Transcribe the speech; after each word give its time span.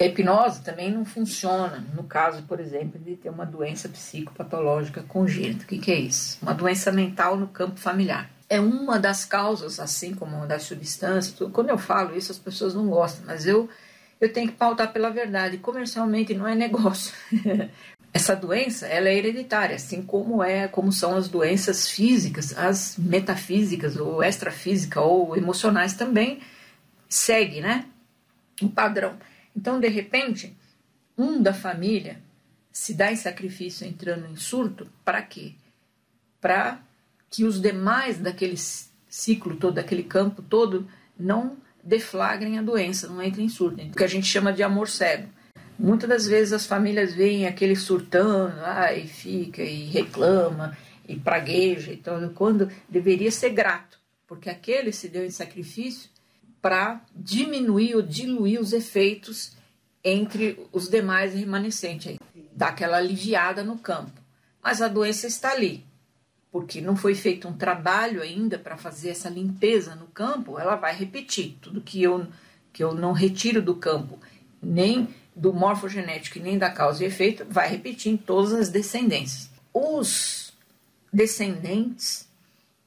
A 0.00 0.06
hipnose 0.06 0.62
também 0.62 0.90
não 0.90 1.04
funciona 1.04 1.84
no 1.94 2.04
caso, 2.04 2.42
por 2.44 2.58
exemplo, 2.58 2.98
de 2.98 3.16
ter 3.16 3.28
uma 3.28 3.44
doença 3.44 3.86
psicopatológica 3.86 5.02
congênita. 5.02 5.64
O 5.64 5.66
que, 5.66 5.78
que 5.78 5.92
é 5.92 6.00
isso? 6.00 6.38
Uma 6.40 6.54
doença 6.54 6.90
mental 6.90 7.36
no 7.36 7.48
campo 7.48 7.78
familiar. 7.78 8.30
É 8.48 8.58
uma 8.58 8.98
das 8.98 9.26
causas, 9.26 9.78
assim 9.78 10.14
como 10.14 10.46
das 10.46 10.62
substâncias. 10.62 11.36
Quando 11.52 11.68
eu 11.68 11.76
falo 11.76 12.16
isso, 12.16 12.32
as 12.32 12.38
pessoas 12.38 12.74
não 12.74 12.88
gostam, 12.88 13.26
mas 13.26 13.46
eu, 13.46 13.68
eu 14.18 14.32
tenho 14.32 14.48
que 14.48 14.56
pautar 14.56 14.90
pela 14.90 15.10
verdade. 15.10 15.58
Comercialmente 15.58 16.32
não 16.32 16.48
é 16.48 16.54
negócio. 16.54 17.14
Essa 18.12 18.34
doença 18.34 18.86
ela 18.86 19.08
é 19.10 19.14
hereditária, 19.14 19.76
assim 19.76 20.02
como 20.02 20.42
é, 20.42 20.66
como 20.66 20.90
são 20.90 21.14
as 21.14 21.28
doenças 21.28 21.88
físicas, 21.88 22.56
as 22.56 22.96
metafísicas 22.96 23.96
ou 23.96 24.24
extrafísicas 24.24 25.04
ou 25.04 25.36
emocionais 25.36 25.92
também 25.92 26.40
segue, 27.06 27.60
né? 27.60 27.84
Um 28.62 28.68
padrão. 28.68 29.14
Então, 29.60 29.78
de 29.78 29.88
repente, 29.88 30.56
um 31.18 31.42
da 31.42 31.52
família 31.52 32.18
se 32.72 32.94
dá 32.94 33.12
em 33.12 33.16
sacrifício 33.16 33.86
entrando 33.86 34.26
em 34.26 34.34
surto, 34.34 34.90
para 35.04 35.20
quê? 35.20 35.52
Para 36.40 36.80
que 37.28 37.44
os 37.44 37.60
demais 37.60 38.16
daquele 38.16 38.56
ciclo 39.06 39.54
todo, 39.56 39.74
daquele 39.74 40.02
campo 40.02 40.40
todo, 40.40 40.88
não 41.18 41.58
deflagrem 41.84 42.58
a 42.58 42.62
doença, 42.62 43.06
não 43.06 43.22
entrem 43.22 43.44
em 43.44 43.48
surto. 43.50 43.82
O 43.82 43.90
que 43.92 44.02
a 44.02 44.06
gente 44.06 44.26
chama 44.26 44.50
de 44.50 44.62
amor 44.62 44.88
cego. 44.88 45.28
Muitas 45.78 46.08
das 46.08 46.26
vezes 46.26 46.54
as 46.54 46.64
famílias 46.64 47.12
veem 47.12 47.46
aquele 47.46 47.76
surtando, 47.76 48.58
ah, 48.64 48.94
e 48.94 49.06
fica 49.06 49.62
e 49.62 49.84
reclama 49.90 50.74
e 51.06 51.16
pragueja 51.16 51.92
e 51.92 51.98
tudo, 51.98 52.30
quando 52.30 52.70
deveria 52.88 53.30
ser 53.30 53.50
grato, 53.50 53.98
porque 54.26 54.48
aquele 54.48 54.90
se 54.90 55.06
deu 55.06 55.22
em 55.22 55.30
sacrifício 55.30 56.08
para 56.60 57.00
diminuir 57.14 57.94
ou 57.94 58.02
diluir 58.02 58.60
os 58.60 58.72
efeitos 58.72 59.52
entre 60.04 60.58
os 60.72 60.88
demais 60.88 61.34
remanescentes, 61.34 62.18
dar 62.52 62.68
aquela 62.68 62.96
aliviada 62.96 63.62
no 63.62 63.78
campo. 63.78 64.20
Mas 64.62 64.82
a 64.82 64.88
doença 64.88 65.26
está 65.26 65.52
ali, 65.52 65.84
porque 66.50 66.80
não 66.80 66.96
foi 66.96 67.14
feito 67.14 67.48
um 67.48 67.52
trabalho 67.52 68.22
ainda 68.22 68.58
para 68.58 68.76
fazer 68.76 69.10
essa 69.10 69.28
limpeza 69.28 69.94
no 69.94 70.06
campo, 70.06 70.58
ela 70.58 70.76
vai 70.76 70.94
repetir. 70.94 71.56
Tudo 71.60 71.80
que 71.80 72.02
eu, 72.02 72.26
que 72.72 72.82
eu 72.82 72.94
não 72.94 73.12
retiro 73.12 73.62
do 73.62 73.74
campo, 73.74 74.18
nem 74.62 75.08
do 75.34 75.52
morfogenético 75.52 76.38
e 76.38 76.42
nem 76.42 76.58
da 76.58 76.70
causa 76.70 77.02
e 77.02 77.06
efeito, 77.06 77.46
vai 77.48 77.68
repetir 77.68 78.12
em 78.12 78.16
todas 78.16 78.52
as 78.52 78.68
descendências. 78.68 79.50
Os 79.72 80.52
descendentes 81.12 82.28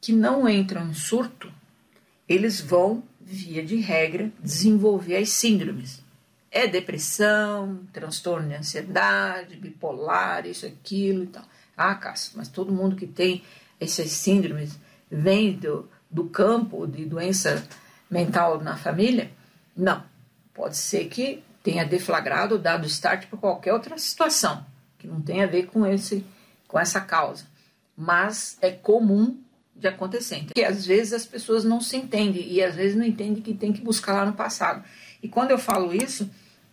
que 0.00 0.12
não 0.12 0.48
entram 0.48 0.88
em 0.88 0.94
surto, 0.94 1.52
eles 2.28 2.60
vão 2.60 3.02
via 3.30 3.62
de 3.62 3.76
regra, 3.76 4.32
desenvolver 4.40 5.16
as 5.16 5.28
síndromes. 5.28 6.02
É 6.50 6.66
depressão, 6.66 7.80
transtorno 7.92 8.48
de 8.48 8.54
ansiedade, 8.54 9.56
bipolar, 9.56 10.46
isso, 10.46 10.64
aquilo 10.64 11.24
e 11.24 11.26
tal. 11.26 11.44
Ah, 11.76 11.94
Cássio, 11.94 12.32
mas 12.36 12.48
todo 12.48 12.72
mundo 12.72 12.96
que 12.96 13.06
tem 13.06 13.42
essas 13.78 14.10
síndromes 14.10 14.78
vem 15.10 15.52
do, 15.52 15.86
do 16.10 16.24
campo 16.24 16.86
de 16.86 17.04
doença 17.04 17.62
mental 18.10 18.62
na 18.62 18.78
família? 18.78 19.30
Não. 19.76 20.02
Pode 20.54 20.78
ser 20.78 21.04
que 21.04 21.44
tenha 21.62 21.84
deflagrado, 21.84 22.58
dado 22.58 22.86
start 22.86 23.26
para 23.26 23.38
qualquer 23.38 23.74
outra 23.74 23.98
situação, 23.98 24.64
que 24.98 25.06
não 25.06 25.20
tem 25.20 25.44
a 25.44 25.46
ver 25.46 25.66
com, 25.66 25.86
esse, 25.86 26.24
com 26.66 26.78
essa 26.78 27.00
causa. 27.00 27.44
Mas 27.94 28.56
é 28.62 28.70
comum 28.70 29.38
de 29.78 29.86
acontecer. 29.86 30.44
Porque 30.44 30.64
às 30.64 30.84
vezes 30.84 31.12
as 31.12 31.26
pessoas 31.26 31.64
não 31.64 31.80
se 31.80 31.96
entendem 31.96 32.46
e 32.50 32.62
às 32.62 32.74
vezes 32.74 32.96
não 32.96 33.04
entendem 33.04 33.42
que 33.42 33.54
tem 33.54 33.72
que 33.72 33.80
buscar 33.80 34.12
lá 34.12 34.26
no 34.26 34.32
passado. 34.32 34.84
E 35.22 35.28
quando 35.28 35.52
eu 35.52 35.58
falo 35.58 35.94
isso, 35.94 36.28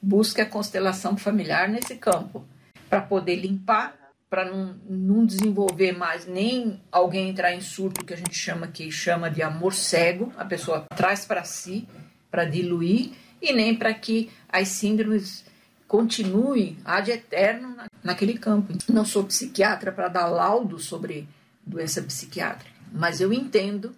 busque 0.00 0.40
a 0.40 0.46
constelação 0.46 1.16
familiar 1.16 1.68
nesse 1.68 1.96
campo 1.96 2.44
para 2.88 3.00
poder 3.00 3.36
limpar, 3.36 3.96
para 4.28 4.44
não, 4.44 4.76
não 4.88 5.26
desenvolver 5.26 5.92
mais 5.92 6.26
nem 6.26 6.80
alguém 6.92 7.28
entrar 7.28 7.52
em 7.52 7.60
surto 7.60 8.04
que 8.04 8.14
a 8.14 8.16
gente 8.16 8.34
chama 8.34 8.68
que 8.68 8.90
chama 8.90 9.30
de 9.30 9.42
amor 9.42 9.74
cego, 9.74 10.32
a 10.36 10.44
pessoa 10.44 10.84
traz 10.94 11.24
para 11.24 11.42
si 11.42 11.88
para 12.30 12.44
diluir 12.44 13.12
e 13.42 13.52
nem 13.52 13.74
para 13.74 13.92
que 13.92 14.30
as 14.48 14.68
síndromes 14.68 15.44
continuem 15.88 16.76
ad 16.84 17.10
eterno 17.10 17.76
naquele 18.04 18.34
campo. 18.34 18.72
Não 18.88 19.04
sou 19.04 19.24
psiquiatra 19.24 19.90
para 19.90 20.06
dar 20.06 20.26
laudo 20.26 20.78
sobre 20.78 21.26
doença 21.66 22.00
psiquiátrica 22.00 22.79
mas 22.92 23.20
eu 23.20 23.32
entendo 23.32 23.94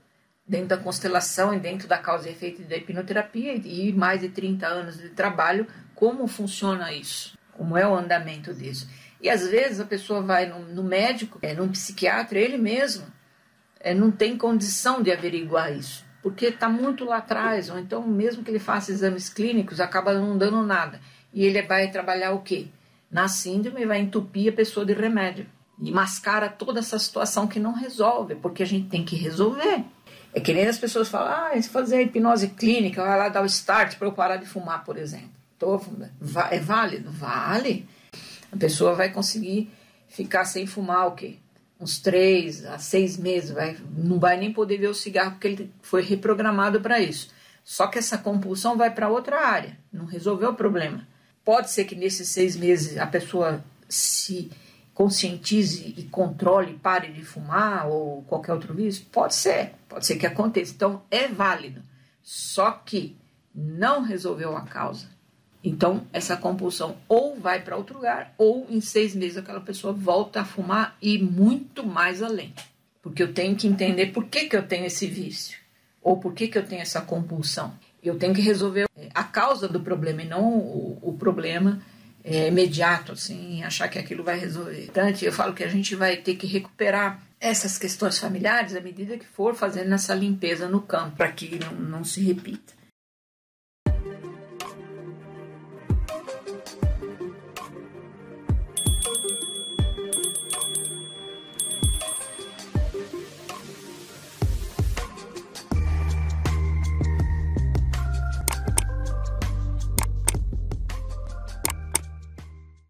dentro 0.47 0.69
da 0.69 0.76
constelação 0.76 1.54
e 1.54 1.58
dentro 1.58 1.88
da 1.88 1.98
causa 1.98 2.28
e 2.28 2.32
efeito 2.32 2.62
da 2.62 2.76
hipnoterapia 2.76 3.54
e 3.54 3.92
mais 3.92 4.20
de 4.20 4.28
30 4.28 4.66
anos 4.66 4.98
de 4.98 5.08
trabalho, 5.10 5.66
como 5.94 6.26
funciona 6.26 6.92
isso, 6.92 7.38
como 7.53 7.76
é 7.76 7.86
o 7.86 7.94
andamento 7.94 8.53
disso. 8.53 8.88
E 9.20 9.30
às 9.30 9.47
vezes 9.47 9.80
a 9.80 9.84
pessoa 9.84 10.20
vai 10.20 10.47
no, 10.47 10.60
no 10.60 10.82
médico, 10.82 11.38
é, 11.42 11.54
num 11.54 11.69
psiquiatra, 11.69 12.38
ele 12.38 12.58
mesmo 12.58 13.06
é, 13.80 13.94
não 13.94 14.10
tem 14.10 14.36
condição 14.36 15.03
de 15.03 15.12
averiguar 15.12 15.72
isso, 15.72 16.04
porque 16.22 16.47
está 16.47 16.69
muito 16.69 17.04
lá 17.04 17.19
atrás, 17.19 17.70
ou 17.70 17.78
então 17.78 18.06
mesmo 18.06 18.42
que 18.42 18.50
ele 18.50 18.59
faça 18.59 18.91
exames 18.91 19.28
clínicos, 19.28 19.80
acaba 19.80 20.12
não 20.12 20.36
dando 20.36 20.62
nada. 20.62 21.00
E 21.32 21.44
ele 21.44 21.62
vai 21.62 21.91
trabalhar 21.91 22.32
o 22.32 22.42
quê? 22.42 22.66
Na 23.10 23.28
síndrome 23.28 23.86
vai 23.86 24.00
entupir 24.00 24.53
a 24.53 24.56
pessoa 24.56 24.84
de 24.84 24.92
remédio 24.92 25.47
e 25.82 25.91
mascara 25.91 26.48
toda 26.48 26.78
essa 26.78 26.98
situação 26.98 27.47
que 27.47 27.59
não 27.59 27.72
resolve, 27.72 28.37
porque 28.37 28.62
a 28.62 28.66
gente 28.66 28.88
tem 28.88 29.04
que 29.04 29.16
resolver. 29.16 29.84
É 30.32 30.41
que 30.41 30.53
nem 30.53 30.66
as 30.66 30.78
pessoas 30.78 31.09
falam, 31.09 31.32
ah, 31.32 31.60
se 31.60 31.69
fazer 31.69 31.97
a 31.97 32.03
hipnose 32.03 32.48
clínica, 32.48 33.03
vai 33.03 33.19
lá 33.19 33.28
dar 33.28 33.43
o 33.43 33.47
start 33.47 33.97
para 33.98 34.06
eu 34.06 34.12
parar 34.12 34.37
de 34.37 34.47
fumar, 34.47 34.84
por 34.84 34.97
exemplo. 34.97 35.31
Tô, 35.59 35.81
é 36.50 36.59
válido? 36.59 37.10
Vale. 37.10 37.87
A 38.50 38.56
pessoa 38.56 38.94
vai 38.94 39.10
conseguir 39.10 39.71
ficar 40.09 40.44
sem 40.44 40.66
fumar 40.66 41.09
o 41.09 41.12
quê? 41.12 41.37
Uns 41.81 41.98
três 41.98 42.65
a 42.65 42.78
seis 42.78 43.16
meses, 43.16 43.50
vai, 43.50 43.76
não 43.97 44.19
vai 44.21 44.37
nem 44.38 44.53
poder 44.53 44.78
ver 44.78 44.88
o 44.88 44.94
cigarro 44.94 45.32
porque 45.32 45.48
ele 45.48 45.72
foi 45.82 46.03
reprogramado 46.03 46.81
para 46.81 47.00
isso. 47.00 47.31
Só 47.65 47.87
que 47.88 47.98
essa 47.98 48.16
compulsão 48.16 48.76
vai 48.76 48.91
para 48.91 49.09
outra 49.09 49.47
área, 49.47 49.76
não 49.92 50.04
resolveu 50.04 50.50
o 50.50 50.54
problema. 50.54 51.06
Pode 51.44 51.71
ser 51.71 51.84
que 51.84 51.94
nesses 51.94 52.28
seis 52.28 52.56
meses 52.56 52.98
a 52.98 53.06
pessoa 53.06 53.65
se 53.88 54.50
conscientize 54.94 55.94
e 55.97 56.03
controle, 56.04 56.75
pare 56.75 57.12
de 57.12 57.25
fumar 57.25 57.88
ou 57.88 58.22
qualquer 58.22 58.53
outro 58.53 58.75
vício? 58.75 59.06
Pode 59.10 59.34
ser, 59.34 59.72
pode 59.88 60.06
ser 60.06 60.16
que 60.16 60.26
aconteça. 60.26 60.72
Então 60.72 61.03
é 61.10 61.28
válido. 61.28 61.82
Só 62.22 62.70
que 62.70 63.16
não 63.54 64.03
resolveu 64.03 64.56
a 64.56 64.62
causa. 64.62 65.06
Então 65.64 66.06
essa 66.12 66.36
compulsão 66.36 66.97
ou 67.08 67.38
vai 67.38 67.62
para 67.62 67.76
outro 67.76 67.97
lugar 67.97 68.34
ou 68.36 68.66
em 68.69 68.80
seis 68.80 69.14
meses 69.14 69.38
aquela 69.38 69.60
pessoa 69.60 69.92
volta 69.92 70.41
a 70.41 70.44
fumar 70.44 70.97
e 71.00 71.19
muito 71.19 71.84
mais 71.86 72.22
além. 72.22 72.53
Porque 73.00 73.22
eu 73.22 73.32
tenho 73.32 73.56
que 73.56 73.66
entender 73.66 74.06
por 74.06 74.26
que, 74.26 74.48
que 74.48 74.56
eu 74.56 74.66
tenho 74.66 74.86
esse 74.86 75.06
vício 75.06 75.59
ou 76.03 76.19
por 76.19 76.34
que, 76.34 76.48
que 76.48 76.59
eu 76.59 76.66
tenho 76.66 76.82
essa 76.82 77.00
compulsão. 77.00 77.74
Eu 78.03 78.19
tenho 78.19 78.34
que 78.34 78.41
resolver 78.41 78.86
a 79.14 79.24
causa 79.24 79.69
do 79.69 79.80
problema 79.80 80.22
e 80.22 80.28
não 80.28 80.59
o, 80.59 80.98
o 81.00 81.12
problema 81.12 81.80
é, 82.25 82.49
imediato, 82.49 83.12
assim, 83.12 83.62
achar 83.62 83.88
que 83.88 83.99
aquilo 83.99 84.22
vai 84.22 84.38
resolver. 84.38 84.87
Portanto, 84.87 85.22
eu 85.22 85.33
falo 85.33 85.55
que 85.55 85.65
a 85.65 85.69
gente 85.69 85.94
vai 85.94 86.16
ter 86.16 86.37
que 86.37 86.47
recuperar 86.47 87.21
essas 87.41 87.77
questões 87.77 88.19
familiares 88.19 88.77
à 88.77 88.81
medida 88.81 89.19
que 89.19 89.27
for 89.27 89.55
fazendo 89.55 89.93
essa 89.93 90.15
limpeza 90.15 90.69
no 90.69 90.81
campo, 90.81 91.16
para 91.16 91.33
que 91.33 91.59
não, 91.59 91.72
não 91.72 92.05
se 92.05 92.22
repita. 92.22 92.72